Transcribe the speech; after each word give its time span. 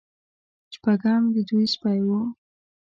شپږم 0.73 1.23
د 1.33 1.37
دوی 1.49 1.65
سپی 1.73 1.99
و. 2.07 2.09